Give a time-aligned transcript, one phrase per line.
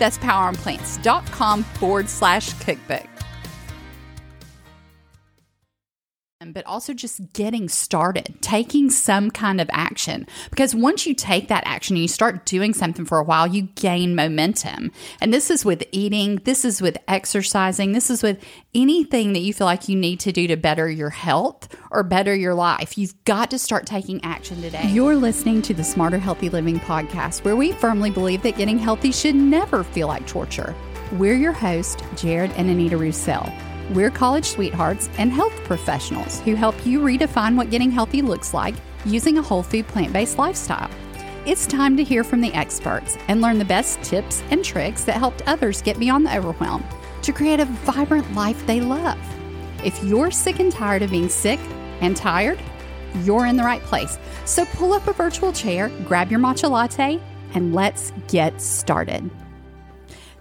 [0.00, 3.09] That's poweronplants.com forward slash cookbook.
[6.52, 10.26] But also just getting started, taking some kind of action.
[10.50, 13.62] Because once you take that action and you start doing something for a while, you
[13.74, 14.90] gain momentum.
[15.20, 18.42] And this is with eating, this is with exercising, this is with
[18.74, 22.34] anything that you feel like you need to do to better your health or better
[22.34, 22.98] your life.
[22.98, 24.88] You've got to start taking action today.
[24.88, 29.12] You're listening to the Smarter Healthy Living podcast, where we firmly believe that getting healthy
[29.12, 30.74] should never feel like torture.
[31.12, 33.52] We're your host, Jared and Anita Roussel.
[33.90, 38.76] We're college sweethearts and health professionals who help you redefine what getting healthy looks like
[39.04, 40.88] using a whole food plant based lifestyle.
[41.44, 45.16] It's time to hear from the experts and learn the best tips and tricks that
[45.16, 46.84] helped others get beyond the overwhelm
[47.22, 49.18] to create a vibrant life they love.
[49.84, 51.58] If you're sick and tired of being sick
[52.00, 52.60] and tired,
[53.24, 54.20] you're in the right place.
[54.44, 57.20] So pull up a virtual chair, grab your matcha latte,
[57.54, 59.28] and let's get started.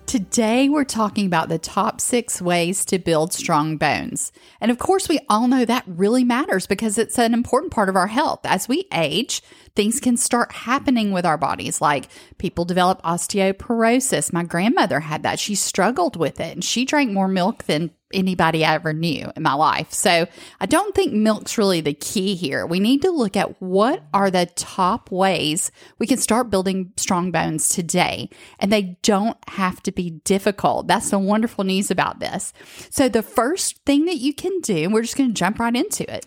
[0.10, 4.32] Today, we're talking about the top six ways to build strong bones.
[4.60, 7.96] And of course, we all know that really matters because it's an important part of
[7.96, 8.40] our health.
[8.44, 9.44] As we age,
[9.80, 14.34] things can start happening with our bodies, like people develop osteoporosis.
[14.34, 15.40] My grandmother had that.
[15.40, 19.42] She struggled with it and she drank more milk than anybody I ever knew in
[19.42, 19.94] my life.
[19.94, 20.28] So
[20.60, 22.66] I don't think milk's really the key here.
[22.66, 27.32] We need to look at what are the top ways we can start building strong
[27.32, 28.30] bones today.
[28.60, 30.88] And they don't have to be difficult.
[30.88, 32.52] That's the wonderful news about this.
[32.90, 36.14] So the first thing that you can do, we're just going to jump right into
[36.14, 36.26] it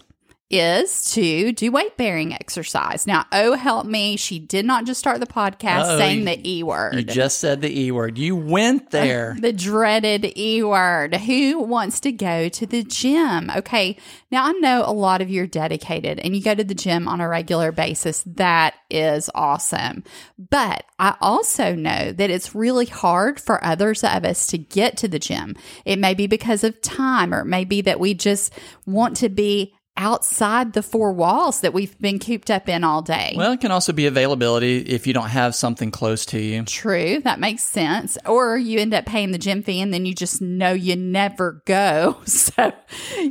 [0.53, 3.07] is to do weight bearing exercise.
[3.07, 4.19] Now, oh, help me.
[4.19, 6.95] She did not just start the podcast Uh-oh, saying the E word.
[6.95, 8.19] You just said the E word.
[8.19, 9.37] You went uh, there.
[9.41, 11.15] the dreaded E word.
[11.17, 13.51] Who wants to go to the gym?
[13.51, 13.97] Okay.
[14.31, 17.09] Now, I know a lot of you are dedicated and you go to the gym
[17.09, 18.23] on a regular basis.
[18.27, 20.05] That is awesome.
[20.39, 25.09] But I also know that it's really hard for others of us to get to
[25.09, 25.57] the gym.
[25.87, 28.53] It may be because of time, or it may be that we just
[28.85, 33.35] want to be outside the four walls that we've been cooped up in all day.
[33.37, 36.65] Well, it can also be availability if you don't have something close to you.
[36.65, 38.17] True, that makes sense.
[38.27, 41.63] Or you end up paying the gym fee and then you just know you never
[41.67, 42.19] go.
[42.33, 42.73] So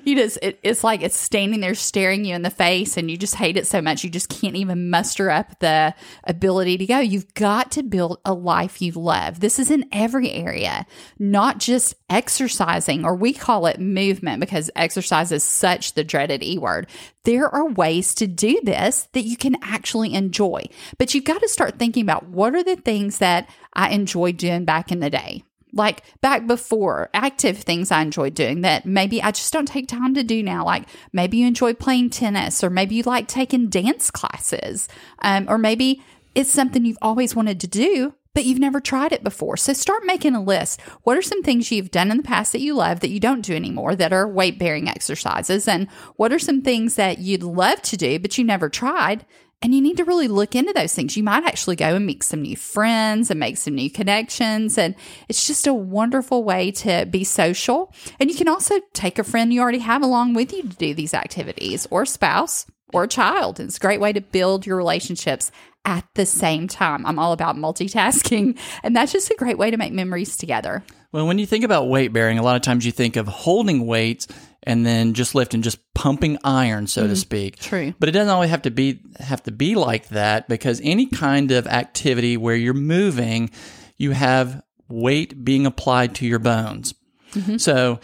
[0.06, 3.18] you just, it, it's like it's standing there staring you in the face and you
[3.18, 4.04] just hate it so much.
[4.04, 5.94] You just can't even muster up the
[6.24, 7.00] ability to go.
[7.00, 9.40] You've got to build a life you love.
[9.40, 10.86] This is in every area,
[11.20, 16.58] not just exercising, or we call it movement because exercise is such the dreaded E
[16.58, 16.88] word.
[17.24, 20.66] There are ways to do this that you can actually enjoy,
[20.98, 24.66] but you've got to start thinking about what are the things that I enjoyed doing
[24.66, 29.32] back in the day like back before active things I enjoyed doing that maybe I
[29.32, 30.66] just don't take time to do now.
[30.66, 34.88] Like maybe you enjoy playing tennis, or maybe you like taking dance classes,
[35.20, 36.02] um, or maybe
[36.36, 39.58] it's something you've always wanted to do, but you've never tried it before.
[39.58, 40.82] So start making a list.
[41.04, 43.42] What are some things you've done in the past that you love that you don't
[43.42, 45.68] do anymore that are weight bearing exercises?
[45.68, 49.26] And what are some things that you'd love to do, but you never tried?
[49.64, 51.16] And you need to really look into those things.
[51.16, 54.76] You might actually go and meet some new friends and make some new connections.
[54.78, 54.96] And
[55.30, 57.94] it's just a wonderful way to be social.
[58.20, 60.94] And you can also take a friend you already have along with you to do
[60.96, 63.60] these activities or spouse or a child.
[63.60, 65.52] It's a great way to build your relationships
[65.86, 67.06] at the same time.
[67.06, 70.84] I'm all about multitasking, and that's just a great way to make memories together.
[71.12, 73.86] Well, when you think about weight bearing, a lot of times you think of holding
[73.86, 74.28] weights
[74.64, 77.60] and then just lifting, just pumping iron, so mm, to speak.
[77.60, 77.94] True.
[78.00, 81.52] But it doesn't always have to be have to be like that because any kind
[81.52, 83.50] of activity where you're moving,
[83.98, 86.94] you have weight being applied to your bones.
[87.34, 87.58] Mm-hmm.
[87.58, 88.00] So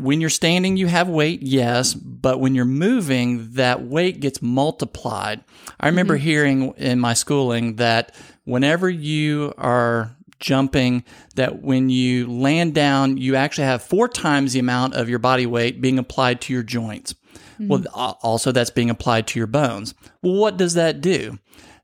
[0.00, 5.44] when you're standing, you have weight, yes, but when you're moving, that weight gets multiplied.
[5.78, 6.24] I remember mm-hmm.
[6.24, 8.14] hearing in my schooling that
[8.44, 11.04] whenever you are jumping,
[11.36, 15.46] that when you land down, you actually have four times the amount of your body
[15.46, 17.14] weight being applied to your joints.
[17.58, 19.94] Well, also that's being applied to your bones.
[20.22, 21.38] Well, what does that do?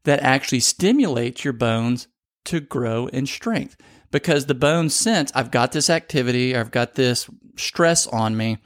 [0.05, 2.09] That actually stimulates your bones
[2.47, 3.77] to grow in strength
[4.17, 8.57] because the bones sense I've got this activity, I've got this stress on me,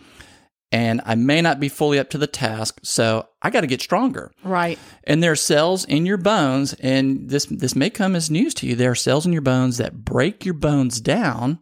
[0.71, 3.83] and I may not be fully up to the task, so I got to get
[3.83, 4.31] stronger.
[4.45, 4.79] Right.
[5.03, 8.67] And there are cells in your bones, and this this may come as news to
[8.69, 8.77] you.
[8.77, 11.59] There are cells in your bones that break your bones down,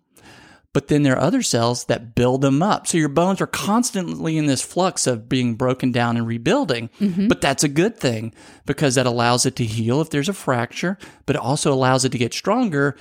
[0.74, 2.86] but then there are other cells that build them up.
[2.86, 6.90] So your bones are constantly in this flux of being broken down and rebuilding.
[7.00, 7.28] Mm-hmm.
[7.28, 8.34] But that's a good thing
[8.66, 12.12] because that allows it to heal if there's a fracture, but it also allows it
[12.12, 12.94] to get stronger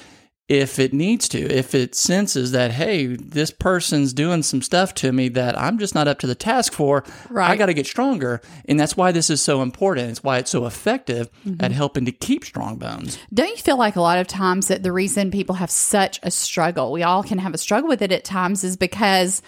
[0.50, 5.12] if it needs to, if it senses that, hey, this person's doing some stuff to
[5.12, 7.04] me that I'm just not up to the task for,
[7.36, 8.42] I got to get stronger.
[8.66, 10.12] And that's why this is so important.
[10.12, 11.64] It's why it's so effective mm-hmm.
[11.64, 13.20] at helping to keep strong bones.
[13.34, 16.32] Don't you feel like a lot of times that the reason people have such a
[16.32, 19.42] struggle, we all can have a struggle with it at times, is because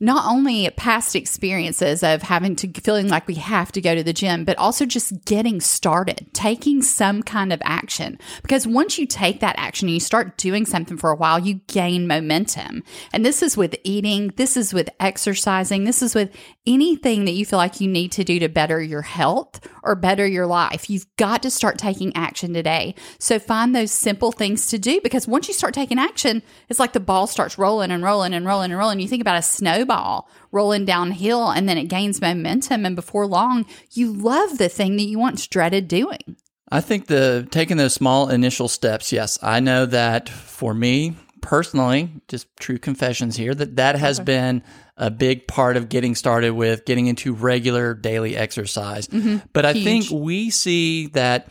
[0.00, 4.12] not only past experiences of having to feeling like we have to go to the
[4.12, 8.18] gym, but also just getting started, taking some kind of action.
[8.42, 11.60] Because once you take that action and you start doing something for a while, you
[11.66, 12.82] gain momentum.
[13.12, 16.30] And this is with eating, this is with exercising, this is with
[16.66, 20.26] anything that you feel like you need to do to better your health or better
[20.26, 20.90] your life.
[20.90, 22.94] You've got to start taking action today.
[23.18, 26.92] So find those simple things to do because once you start taking action, it's like
[26.92, 29.00] the ball starts rolling and rolling and rolling and rolling.
[29.00, 29.42] You think about a
[29.76, 32.86] snowball rolling downhill and then it gains momentum.
[32.86, 36.36] And before long, you love the thing that you once dreaded doing.
[36.70, 42.10] I think the taking those small initial steps, yes, I know that for me personally,
[42.26, 44.64] just true confessions here, that that has been
[44.96, 49.06] a big part of getting started with getting into regular daily exercise.
[49.06, 49.46] Mm-hmm.
[49.52, 51.48] But I think we see that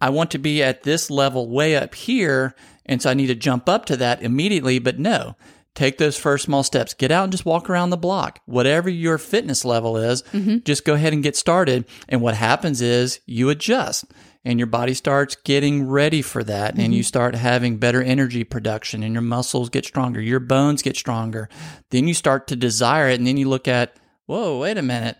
[0.00, 3.36] I want to be at this level way up here, and so I need to
[3.36, 4.80] jump up to that immediately.
[4.80, 5.36] But no,
[5.78, 6.92] take those first small steps.
[6.92, 8.40] Get out and just walk around the block.
[8.46, 10.58] Whatever your fitness level is, mm-hmm.
[10.64, 11.84] just go ahead and get started.
[12.08, 14.04] And what happens is you adjust
[14.44, 17.06] and your body starts getting ready for that and you mm-hmm.
[17.06, 21.48] start having better energy production and your muscles get stronger, your bones get stronger.
[21.90, 23.94] Then you start to desire it and then you look at,
[24.26, 25.16] whoa, wait a minute.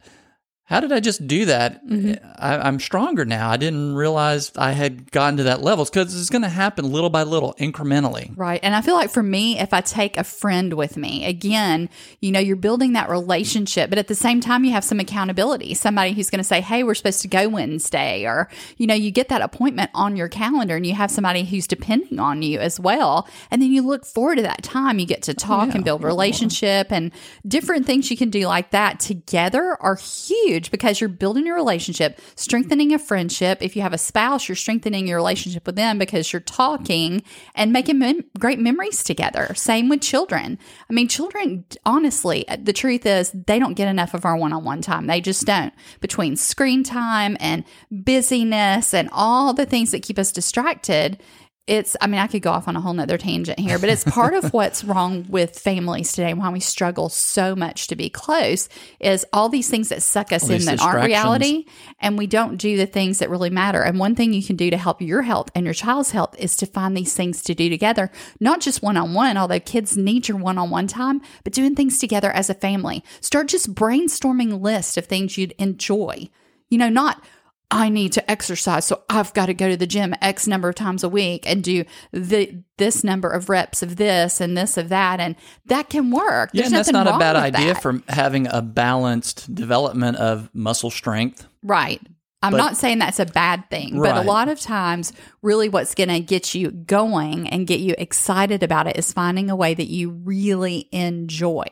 [0.69, 1.87] How did I just do that?
[1.87, 2.27] Mm-hmm.
[2.37, 3.49] I, I'm stronger now.
[3.49, 7.09] I didn't realize I had gotten to that level because it's going to happen little
[7.09, 8.35] by little, incrementally.
[8.37, 8.61] Right.
[8.63, 11.89] And I feel like for me, if I take a friend with me, again,
[12.21, 15.73] you know, you're building that relationship, but at the same time, you have some accountability.
[15.73, 19.11] Somebody who's going to say, Hey, we're supposed to go Wednesday, or, you know, you
[19.11, 22.79] get that appointment on your calendar and you have somebody who's depending on you as
[22.79, 23.27] well.
[23.51, 24.99] And then you look forward to that time.
[24.99, 27.11] You get to talk and build relationship and
[27.47, 32.21] different things you can do like that together are huge because you're building your relationship,
[32.35, 33.59] strengthening a friendship.
[33.61, 37.23] If you have a spouse, you're strengthening your relationship with them because you're talking
[37.55, 39.55] and making mem- great memories together.
[39.55, 40.59] Same with children.
[40.89, 44.65] I mean, children, honestly, the truth is they don't get enough of our one on
[44.65, 45.07] one time.
[45.07, 45.73] They just don't.
[46.01, 51.23] Between screen time and busyness and all the things that keep us distracted,
[51.69, 54.05] it's i mean i could go off on a whole nother tangent here but it's
[54.05, 58.09] part of what's wrong with families today and why we struggle so much to be
[58.09, 58.69] close
[59.01, 61.65] is all these things that suck us in that aren't reality
[62.01, 63.83] and we don't do the things that really matter.
[63.83, 66.57] And one thing you can do to help your health and your child's health is
[66.57, 68.11] to find these things to do together
[68.41, 72.55] not just one-on-one although kids need your one-on-one time but doing things together as a
[72.55, 73.05] family.
[73.21, 76.29] Start just brainstorming lists of things you'd enjoy.
[76.69, 77.23] You know not
[77.71, 80.75] I need to exercise, so I've got to go to the gym X number of
[80.75, 84.89] times a week and do the this number of reps of this and this of
[84.89, 86.51] that, and that can work.
[86.55, 87.83] Yeah, There's and that's not a bad idea that.
[87.83, 91.47] for having a balanced development of muscle strength.
[91.63, 92.01] right.
[92.41, 95.97] I'm But- not saying that's a bad thing, but a lot of times, really, what's
[95.97, 99.75] going to get you going and get you excited about it is finding a way
[99.75, 101.65] that you really enjoy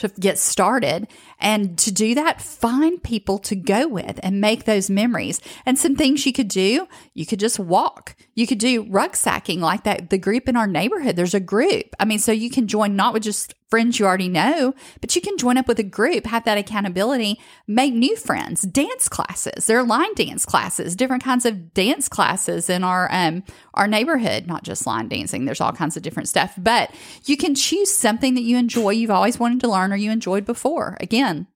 [0.00, 1.08] to get started.
[1.38, 5.40] And to do that, find people to go with and make those memories.
[5.64, 8.16] And some things you could do, you could just walk.
[8.34, 10.10] You could do rucksacking like that.
[10.10, 11.94] The group in our neighborhood, there's a group.
[11.98, 15.22] I mean, so you can join not with just friends you already know, but you
[15.22, 19.66] can join up with a group, have that accountability, make new friends, dance classes.
[19.66, 24.46] There are line dance classes, different kinds of dance classes in our um our neighborhood,
[24.46, 25.44] not just line dancing.
[25.44, 26.92] There's all kinds of different stuff, but
[27.24, 30.44] you can choose something that you enjoy, you've always wanted to learn or you enjoyed
[30.44, 30.96] before.
[31.00, 31.46] Again,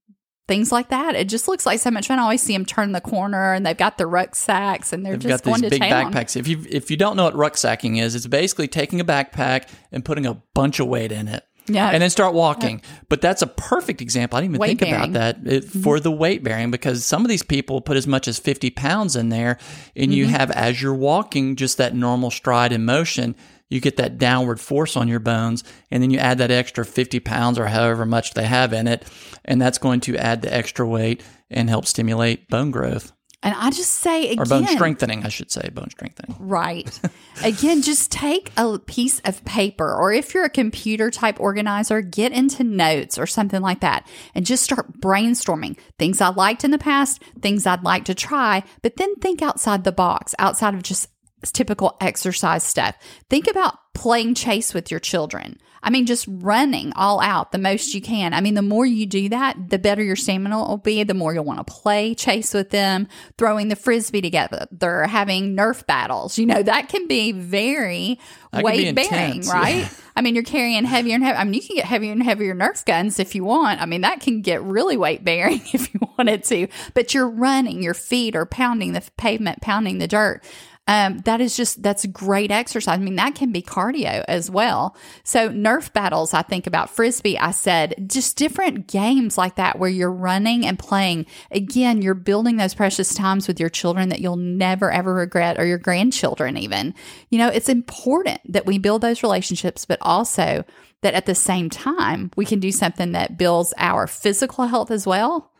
[0.46, 1.14] things like that.
[1.14, 2.18] It just looks like so much fun.
[2.18, 5.30] I always see them turn the corner and they've got the rucksacks and they're They've
[5.30, 6.12] just got these going to big town.
[6.12, 6.36] backpacks.
[6.36, 10.04] If you if you don't know what rucksacking is, it's basically taking a backpack and
[10.04, 11.44] putting a bunch of weight in it.
[11.66, 11.90] Yeah.
[11.90, 12.82] And then start walking.
[13.08, 14.36] But that's a perfect example.
[14.36, 14.94] I didn't even Weight think bearing.
[14.94, 15.80] about that it, mm-hmm.
[15.82, 19.16] for the weight bearing because some of these people put as much as 50 pounds
[19.16, 19.58] in there
[19.96, 20.34] and you mm-hmm.
[20.34, 23.34] have, as you're walking, just that normal stride and motion,
[23.70, 27.18] you get that downward force on your bones, and then you add that extra 50
[27.20, 29.04] pounds or however much they have in it,
[29.44, 33.12] and that's going to add the extra weight and help stimulate bone growth.
[33.44, 36.34] And I just say again, or bone strengthening, I should say, bone strengthening.
[36.40, 36.98] Right.
[37.44, 42.32] again, just take a piece of paper, or if you're a computer type organizer, get
[42.32, 46.78] into notes or something like that and just start brainstorming things I liked in the
[46.78, 51.08] past, things I'd like to try, but then think outside the box, outside of just
[51.52, 52.96] typical exercise stuff.
[53.28, 55.58] Think about playing chase with your children.
[55.84, 58.32] I mean, just running all out the most you can.
[58.32, 61.34] I mean, the more you do that, the better your stamina will be, the more
[61.34, 66.38] you'll want to play, chase with them, throwing the frisbee together, they're having Nerf battles.
[66.38, 68.18] You know, that can be very
[68.54, 69.76] weight bearing, right?
[69.76, 69.88] Yeah.
[70.16, 71.38] I mean, you're carrying heavier and heavier.
[71.38, 73.82] I mean, you can get heavier and heavier Nerf guns if you want.
[73.82, 77.82] I mean, that can get really weight bearing if you wanted to, but you're running,
[77.82, 80.42] your feet are pounding the pavement, pounding the dirt
[80.86, 82.98] um, that is just that's great exercise.
[82.98, 84.94] I mean, that can be cardio as well.
[85.22, 87.38] So Nerf battles, I think about frisbee.
[87.38, 91.24] I said just different games like that where you're running and playing.
[91.50, 95.64] Again, you're building those precious times with your children that you'll never ever regret, or
[95.64, 96.94] your grandchildren even.
[97.30, 100.64] You know, it's important that we build those relationships, but also
[101.00, 105.06] that at the same time we can do something that builds our physical health as
[105.06, 105.50] well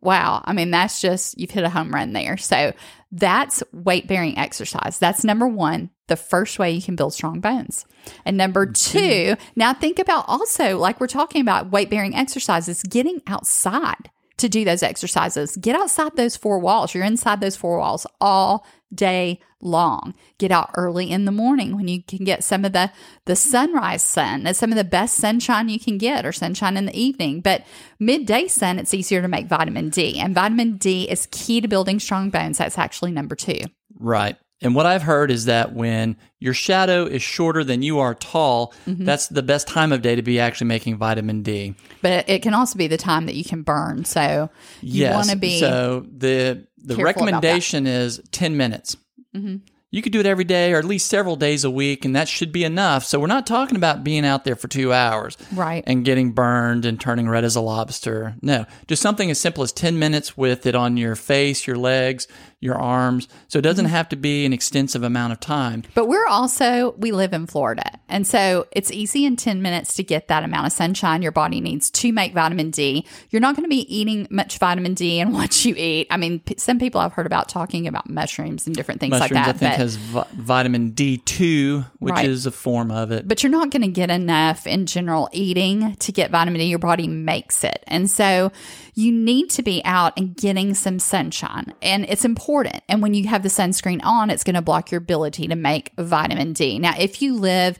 [0.00, 0.42] wow.
[0.44, 2.36] I mean, that's just, you've hit a home run there.
[2.36, 2.72] So
[3.12, 4.98] that's weight bearing exercise.
[4.98, 7.84] That's number one, the first way you can build strong bones.
[8.24, 8.98] And number mm-hmm.
[8.98, 14.48] two, now think about also, like we're talking about weight bearing exercises, getting outside to
[14.48, 15.56] do those exercises.
[15.56, 16.94] Get outside those four walls.
[16.94, 20.14] You're inside those four walls all day long.
[20.38, 22.90] Get out early in the morning when you can get some of the
[23.26, 24.44] the sunrise sun.
[24.44, 27.40] That's some of the best sunshine you can get or sunshine in the evening.
[27.40, 27.64] But
[27.98, 30.18] midday sun, it's easier to make vitamin D.
[30.18, 32.58] And vitamin D is key to building strong bones.
[32.58, 33.58] That's actually number 2.
[33.98, 34.36] Right.
[34.62, 38.74] And what I've heard is that when your shadow is shorter than you are tall,
[38.86, 39.04] mm-hmm.
[39.04, 41.74] that's the best time of day to be actually making vitamin D.
[42.02, 44.04] But it can also be the time that you can burn.
[44.04, 44.50] So
[44.82, 45.14] you yes.
[45.14, 48.96] want to be So the the recommendation is 10 minutes.
[49.34, 49.56] Mm-hmm
[49.90, 52.28] you could do it every day or at least several days a week, and that
[52.28, 53.04] should be enough.
[53.04, 56.84] So we're not talking about being out there for two hours, right, and getting burned
[56.84, 58.36] and turning red as a lobster.
[58.40, 62.28] No, just something as simple as ten minutes with it on your face, your legs,
[62.60, 63.26] your arms.
[63.48, 63.94] So it doesn't mm-hmm.
[63.94, 65.82] have to be an extensive amount of time.
[65.94, 70.02] But we're also we live in Florida, and so it's easy in ten minutes to
[70.02, 73.06] get that amount of sunshine your body needs to make vitamin D.
[73.30, 76.06] You're not going to be eating much vitamin D in what you eat.
[76.10, 79.44] I mean, some people I've heard about talking about mushrooms and different things mushrooms, like
[79.46, 82.26] that I think has vi- vitamin D2, which right.
[82.26, 83.26] is a form of it.
[83.26, 86.66] But you're not going to get enough in general eating to get vitamin D.
[86.66, 87.82] Your body makes it.
[87.86, 88.52] And so
[88.94, 91.72] you need to be out and getting some sunshine.
[91.80, 92.49] And it's important.
[92.88, 95.92] And when you have the sunscreen on, it's going to block your ability to make
[95.98, 96.78] vitamin D.
[96.78, 97.78] Now, if you live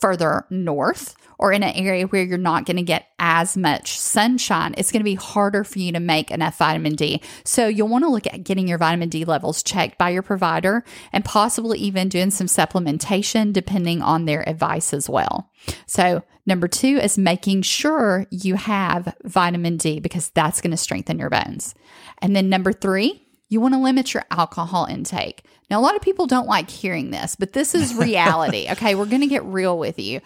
[0.00, 4.74] further north, or in an area where you're not going to get as much sunshine,
[4.76, 7.22] it's going to be harder for you to make enough vitamin D.
[7.46, 10.84] So you'll want to look at getting your vitamin D levels checked by your provider
[11.14, 15.50] and possibly even doing some supplementation depending on their advice as well.
[15.86, 21.18] So Number two is making sure you have vitamin D because that's going to strengthen
[21.18, 21.76] your bones.
[22.18, 25.44] And then number three, you want to limit your alcohol intake.
[25.70, 28.66] Now, a lot of people don't like hearing this, but this is reality.
[28.70, 30.22] okay, we're going to get real with you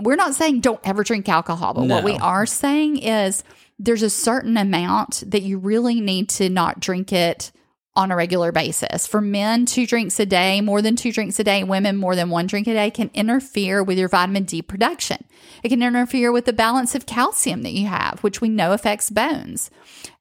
[0.00, 1.96] we're not saying don't ever drink alcohol, but no.
[1.96, 3.44] what we are saying is
[3.78, 7.52] there's a certain amount that you really need to not drink it
[7.94, 9.06] on a regular basis.
[9.06, 12.30] For men, two drinks a day, more than two drinks a day, women, more than
[12.30, 15.24] one drink a day can interfere with your vitamin D production.
[15.62, 19.10] It can interfere with the balance of calcium that you have, which we know affects
[19.10, 19.70] bones.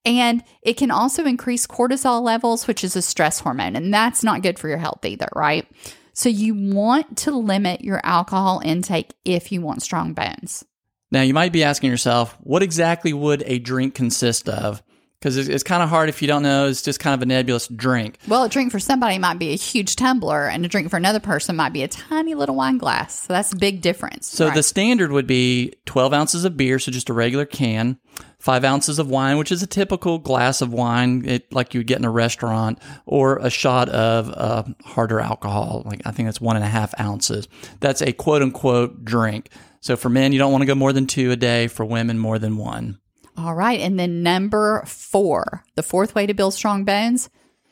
[0.04, 4.42] And it can also increase cortisol levels, which is a stress hormone, and that's not
[4.42, 5.66] good for your health either, right?
[6.14, 10.66] So you want to limit your alcohol intake if you want strong bones.
[11.10, 14.82] Now, you might be asking yourself, what exactly would a drink consist of?
[15.22, 16.68] Because it's, it's kind of hard if you don't know.
[16.68, 18.18] It's just kind of a nebulous drink.
[18.28, 21.20] Well, a drink for somebody might be a huge tumbler, and a drink for another
[21.20, 23.20] person might be a tiny little wine glass.
[23.20, 24.26] So that's a big difference.
[24.26, 24.56] So right?
[24.56, 28.00] the standard would be 12 ounces of beer, so just a regular can,
[28.40, 31.88] five ounces of wine, which is a typical glass of wine, it, like you would
[31.88, 35.84] get in a restaurant, or a shot of uh, harder alcohol.
[35.86, 37.48] Like I think that's one and a half ounces.
[37.80, 39.52] That's a quote unquote drink.
[39.82, 41.68] So for men, you don't want to go more than two a day.
[41.68, 43.00] For women, more than one.
[43.38, 43.80] All right.
[43.80, 47.30] And then number four, the fourth way to build strong bones.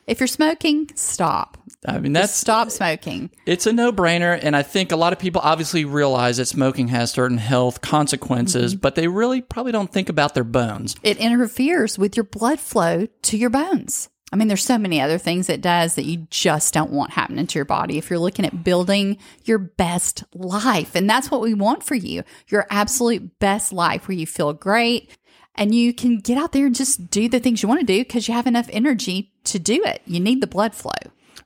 [0.07, 1.57] If you're smoking, stop.
[1.85, 3.29] I mean, that's Just stop smoking.
[3.45, 4.39] It's a no brainer.
[4.41, 8.73] And I think a lot of people obviously realize that smoking has certain health consequences,
[8.73, 8.81] mm-hmm.
[8.81, 10.95] but they really probably don't think about their bones.
[11.03, 14.09] It interferes with your blood flow to your bones.
[14.31, 17.47] I mean, there's so many other things it does that you just don't want happening
[17.47, 20.95] to your body if you're looking at building your best life.
[20.95, 25.15] And that's what we want for you your absolute best life where you feel great
[25.55, 27.99] and you can get out there and just do the things you want to do
[27.99, 30.01] because you have enough energy to do it.
[30.05, 30.91] You need the blood flow.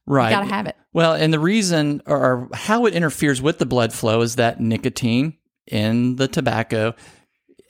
[0.06, 0.30] Right.
[0.30, 0.76] You got to have it.
[0.92, 5.38] Well, and the reason or how it interferes with the blood flow is that nicotine
[5.68, 6.94] in the tobacco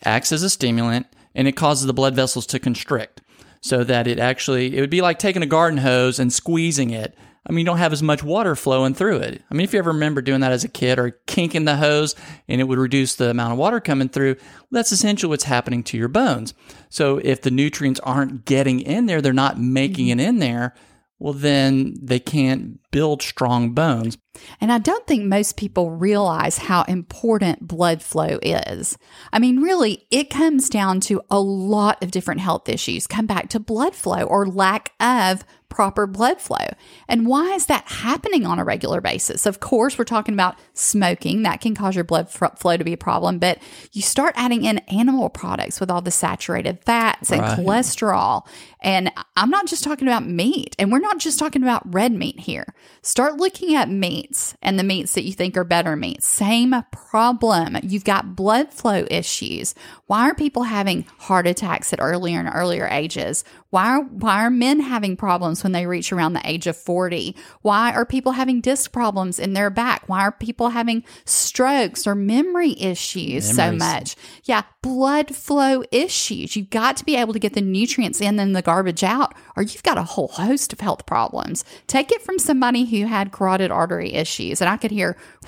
[0.04, 3.22] acts as a stimulant and it causes the blood vessels to constrict
[3.62, 7.16] so that it actually it would be like taking a garden hose and squeezing it.
[7.46, 9.42] I mean, you don't have as much water flowing through it.
[9.52, 12.16] I mean, if you ever remember doing that as a kid or kinking the hose
[12.48, 14.38] and it would reduce the amount of water coming through,
[14.72, 16.54] that's essentially what's happening to your bones.
[16.90, 20.20] So if the nutrients aren't getting in there, they're not making mm-hmm.
[20.22, 20.74] it in there,
[21.20, 24.18] well, then they can't build strong bones.
[24.62, 28.98] And I don't think most people realize how important blood flow is.
[29.34, 33.50] I mean, really, it comes down to a lot of different health issues come back
[33.50, 36.66] to blood flow or lack of proper blood flow.
[37.08, 39.48] And why is that happening on a regular basis?
[39.48, 41.42] Of course, we're talking about smoking.
[41.42, 43.58] That can cause your blood flow to be a problem, but
[43.92, 47.58] you start adding in animal products with all the saturated fats and Right.
[47.58, 48.46] cholesterol.
[48.82, 52.40] And I'm not just talking about meat, and we're not just talking about red meat
[52.42, 52.76] here.
[53.02, 56.26] Start looking at meats and the meats that you think are better meats.
[56.26, 57.78] Same problem.
[57.84, 59.76] You've got blood flow issues.
[60.08, 63.44] Why are people having heart attacks at earlier and earlier ages?
[63.74, 67.36] Why are, why are men having problems when they reach around the age of 40?
[67.64, 70.08] Why are people having disc problems in their back?
[70.08, 74.16] Why are people having strokes or memory issues so much?
[74.44, 76.56] Yeah, blood flow issues.
[76.56, 79.64] You've got to be able to get the nutrients in and the garbage out, or
[79.64, 81.66] you've got a whole host of health problems.
[81.88, 85.18] Take it from somebody who had carotid artery issues, and I could hear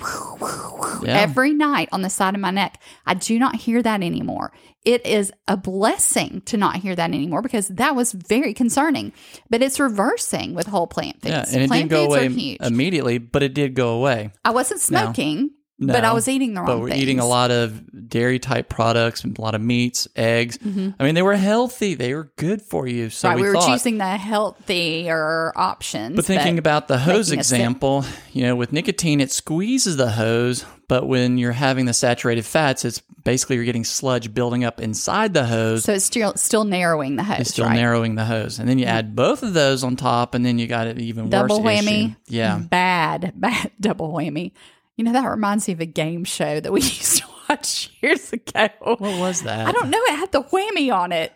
[1.02, 1.18] Yeah.
[1.20, 2.80] every night on the side of my neck.
[3.04, 4.50] I do not hear that anymore.
[4.86, 9.12] It is a blessing to not hear that anymore because that was very concerning.
[9.50, 11.32] But it's reversing with whole plant foods.
[11.32, 14.30] yeah, and it plant didn't go away immediately, but it did go away.
[14.44, 15.92] I wasn't smoking, No.
[15.92, 17.02] but I was eating the wrong But we're things.
[17.02, 20.56] eating a lot of dairy type products and a lot of meats, eggs.
[20.58, 20.90] Mm-hmm.
[21.00, 21.94] I mean, they were healthy.
[21.94, 23.10] They were good for you.
[23.10, 23.66] So right, we, we, were thought.
[23.66, 26.16] choosing the healthier options.
[26.16, 27.58] But thinking about the hose making us sick.
[27.58, 32.44] example, you know, with nicotine, it squeezes the hose, but when you're having the saturated
[32.44, 35.84] fats, it's basically you're getting sludge building up inside the hose.
[35.84, 37.40] so it's still still narrowing the hose.
[37.40, 37.72] it's still right?
[37.72, 37.80] Mm-hmm.
[37.80, 38.58] narrowing the hose.
[38.58, 41.24] And then you add both of those on top, and then you got an even
[41.24, 41.30] worse.
[41.30, 42.04] double worse whammy.
[42.06, 42.14] issue.
[42.28, 42.58] Yeah.
[42.70, 44.52] Bad, bad double whammy.
[44.96, 48.32] You know, that reminds me of a game show that we used to watch years
[48.32, 48.68] ago.
[48.80, 49.66] What was that?
[49.66, 49.98] I don't know.
[50.08, 51.32] It had the whammy on it.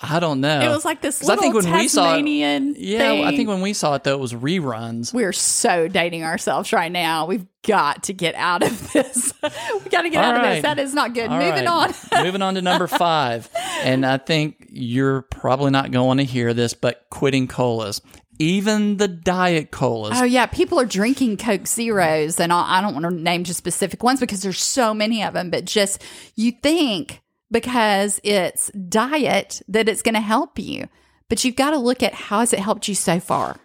[0.00, 0.60] I don't know.
[0.60, 3.24] It was like this 'Cause I little think when we saw it- Tasmanian yeah, thing.
[3.24, 5.14] I think when we saw it though, it was reruns.
[5.14, 7.26] we're so dating ourselves right now.
[7.26, 9.32] We've got to get out of this.
[9.42, 10.62] we got to get All out of this.
[10.62, 11.30] That is not good.
[11.30, 11.94] All Moving right.
[12.12, 12.24] on.
[12.24, 13.48] Moving on to number five.
[13.82, 18.00] And I think you're probably not going to hear this, but quitting colas.
[18.40, 20.18] Even the diet colas.
[20.20, 24.02] Oh yeah, people are drinking Coke Zeros, and I don't want to name just specific
[24.02, 25.50] ones because there's so many of them.
[25.50, 26.02] But just
[26.34, 27.20] you think
[27.54, 30.88] because it's diet that it's going to help you,
[31.30, 33.56] but you've got to look at how has it helped you so far.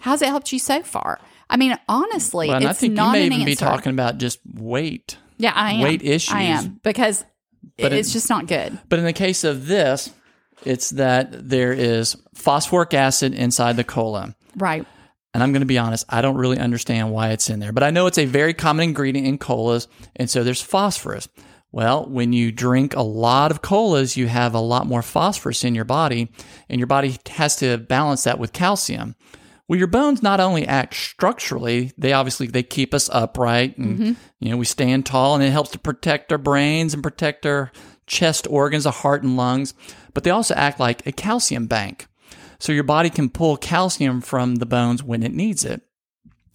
[0.00, 1.18] How's it helped you so far?
[1.48, 4.18] I mean, honestly, Well, I it's think you not may an even be talking about
[4.18, 5.16] just weight.
[5.38, 5.80] yeah, I am.
[5.80, 6.34] weight issues.
[6.34, 7.24] I am because
[7.78, 8.78] But it's it- just not good.
[8.88, 10.10] But in the case of this,
[10.64, 14.34] it's that there is phosphoric acid inside the cola.
[14.56, 14.84] Right.
[15.32, 17.82] And I'm going to be honest, I don't really understand why it's in there, but
[17.84, 19.86] I know it's a very common ingredient in colas.
[20.16, 21.28] And so there's phosphorus.
[21.70, 25.74] Well, when you drink a lot of colas, you have a lot more phosphorus in
[25.74, 26.32] your body,
[26.68, 29.14] and your body has to balance that with calcium.
[29.68, 34.12] Well, your bones not only act structurally, they obviously they keep us upright and mm-hmm.
[34.40, 37.70] you know, we stand tall and it helps to protect our brains and protect our
[38.06, 39.74] chest organs, the heart and lungs,
[40.14, 42.06] but they also act like a calcium bank.
[42.58, 45.82] So your body can pull calcium from the bones when it needs it.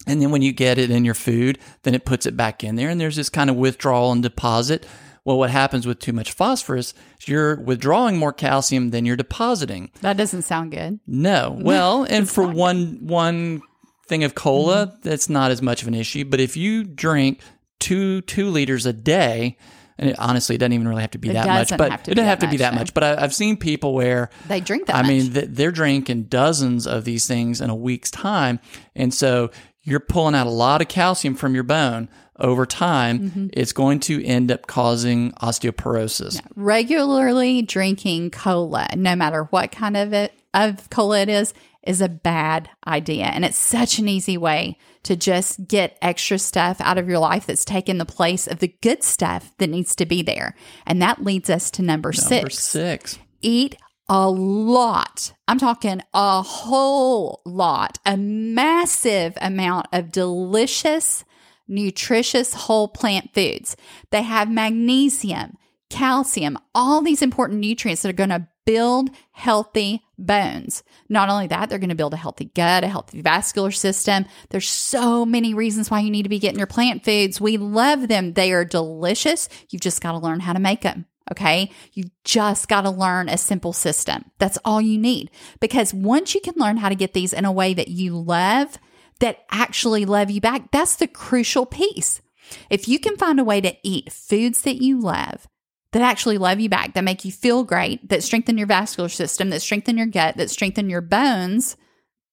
[0.06, 2.76] And then when you get it in your food, then it puts it back in
[2.76, 4.86] there and there's this kind of withdrawal and deposit.
[5.24, 9.90] Well, what happens with too much phosphorus is you're withdrawing more calcium than you're depositing.
[10.02, 11.00] That doesn't sound good.
[11.06, 11.56] No.
[11.62, 13.62] Well, and for one one
[14.06, 15.08] thing of cola, Mm-hmm.
[15.08, 16.26] that's not as much of an issue.
[16.26, 17.40] But if you drink
[17.80, 19.56] two two liters a day,
[19.96, 22.14] and it, honestly, it doesn't even really have to be It that much, but it
[22.16, 22.92] doesn't have to be that much.
[22.92, 25.08] But I, I've seen people where They drink that I much.
[25.08, 28.58] mean, they're drinking dozens of these things in a week's time.
[28.94, 29.50] And so
[29.84, 33.18] you're pulling out a lot of calcium from your bone over time.
[33.20, 33.46] Mm-hmm.
[33.52, 36.40] It's going to end up causing osteoporosis.
[36.56, 42.08] regularly drinking cola, no matter what kind of it of cola it is, is a
[42.08, 43.24] bad idea.
[43.24, 47.46] And it's such an easy way to just get extra stuff out of your life
[47.46, 50.54] that's taken the place of the good stuff that needs to be there.
[50.86, 52.58] And that leads us to number, Number six.
[52.58, 53.18] six.
[53.42, 53.76] Eat
[54.08, 55.32] a lot.
[55.48, 61.24] I'm talking a whole lot, a massive amount of delicious,
[61.66, 63.76] nutritious whole plant foods.
[64.10, 65.56] They have magnesium,
[65.90, 70.82] calcium, all these important nutrients that are going to build healthy bones.
[71.08, 74.24] Not only that, they're going to build a healthy gut, a healthy vascular system.
[74.50, 77.40] There's so many reasons why you need to be getting your plant foods.
[77.40, 78.32] We love them.
[78.32, 79.48] They are delicious.
[79.70, 81.06] You've just got to learn how to make them.
[81.30, 81.70] Okay.
[81.92, 84.30] You just got to learn a simple system.
[84.38, 85.30] That's all you need.
[85.58, 88.78] Because once you can learn how to get these in a way that you love,
[89.20, 92.20] that actually love you back, that's the crucial piece.
[92.68, 95.48] If you can find a way to eat foods that you love,
[95.92, 99.50] that actually love you back, that make you feel great, that strengthen your vascular system,
[99.50, 101.76] that strengthen your gut, that strengthen your bones,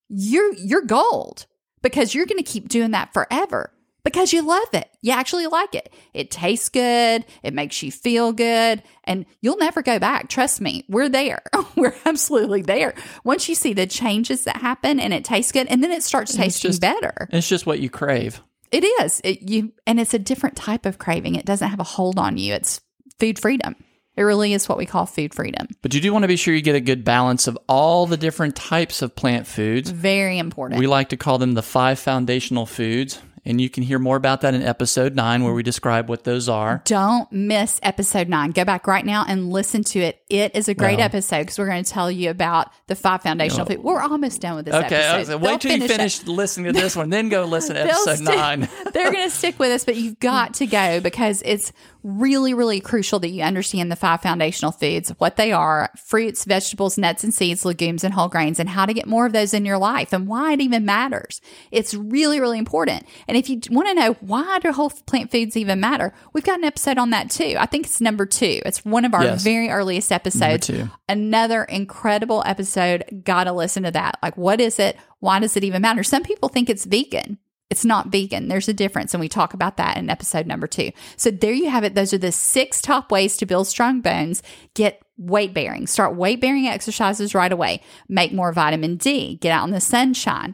[0.09, 1.45] you're you're gold
[1.81, 3.71] because you're going to keep doing that forever
[4.03, 4.89] because you love it.
[5.01, 5.93] You actually like it.
[6.13, 10.29] It tastes good, it makes you feel good, and you'll never go back.
[10.29, 11.41] Trust me, we're there.
[11.75, 12.93] we're absolutely there.
[13.23, 16.35] Once you see the changes that happen and it tastes good, and then it starts
[16.35, 17.27] tasting just, better.
[17.31, 18.41] It's just what you crave.
[18.71, 19.21] It is.
[19.23, 21.35] It, you and it's a different type of craving.
[21.35, 22.53] It doesn't have a hold on you.
[22.53, 22.79] It's
[23.19, 23.75] food freedom.
[24.15, 25.67] It really is what we call food freedom.
[25.81, 28.17] But you do want to be sure you get a good balance of all the
[28.17, 29.89] different types of plant foods.
[29.89, 30.79] Very important.
[30.79, 33.19] We like to call them the five foundational foods.
[33.43, 36.47] And you can hear more about that in episode nine, where we describe what those
[36.47, 36.81] are.
[36.85, 38.51] Don't miss episode nine.
[38.51, 40.21] Go back right now and listen to it.
[40.29, 43.23] It is a great well, episode because we're going to tell you about the five
[43.23, 45.33] foundational you know, We're almost done with this okay, episode.
[45.33, 46.27] Okay, wait till you finish it.
[46.27, 48.69] listening to this one, then go listen to episode nine.
[48.93, 51.73] they're going to stick with us, but you've got to go because it's
[52.03, 56.97] really, really crucial that you understand the five foundational foods, what they are fruits, vegetables,
[56.97, 59.65] nuts and seeds, legumes, and whole grains, and how to get more of those in
[59.65, 61.41] your life and why it even matters.
[61.71, 63.05] It's really, really important.
[63.27, 66.59] And if you want to know why do whole plant foods even matter, we've got
[66.59, 67.55] an episode on that too.
[67.57, 68.61] I think it's number two.
[68.65, 69.43] It's one of our yes.
[69.43, 70.69] very earliest episodes.
[71.07, 73.21] Another incredible episode.
[73.23, 74.17] Gotta listen to that.
[74.23, 74.97] Like, what is it?
[75.19, 76.03] Why does it even matter?
[76.03, 77.37] Some people think it's vegan.
[77.71, 78.49] It's not vegan.
[78.49, 79.13] There's a difference.
[79.13, 80.91] And we talk about that in episode number two.
[81.15, 81.95] So there you have it.
[81.95, 84.43] Those are the six top ways to build strong bones.
[84.75, 85.87] Get weight bearing.
[85.87, 87.81] Start weight bearing exercises right away.
[88.09, 89.37] Make more vitamin D.
[89.37, 90.53] Get out in the sunshine.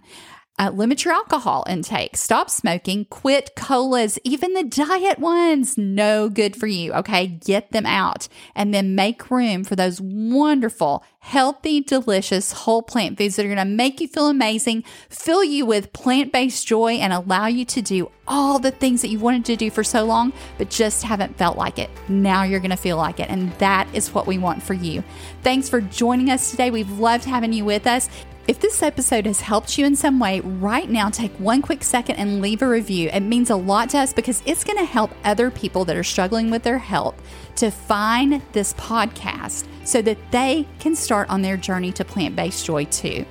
[0.60, 2.18] Uh, limit your alcohol intake.
[2.18, 3.06] Stop smoking.
[3.06, 5.78] Quit colas, even the diet ones.
[5.78, 6.94] No good for you.
[6.94, 7.28] Okay.
[7.28, 13.36] Get them out and then make room for those wonderful, healthy, delicious whole plant foods
[13.36, 17.14] that are going to make you feel amazing, fill you with plant based joy, and
[17.14, 20.34] allow you to do all the things that you wanted to do for so long,
[20.58, 21.90] but just haven't felt like it.
[22.10, 23.30] Now you're going to feel like it.
[23.30, 25.04] And that is what we want for you.
[25.44, 26.72] Thanks for joining us today.
[26.72, 28.10] We've loved having you with us.
[28.48, 32.16] If this episode has helped you in some way, right now take one quick second
[32.16, 33.10] and leave a review.
[33.10, 36.04] It means a lot to us because it's going to help other people that are
[36.04, 37.22] struggling with their health
[37.58, 42.66] to find this podcast so that they can start on their journey to plant based
[42.66, 43.26] joy too.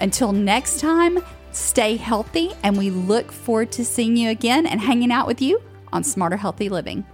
[0.00, 1.20] Until next time,
[1.52, 5.62] stay healthy, and we look forward to seeing you again and hanging out with you
[5.92, 7.06] on Smarter Healthy Living.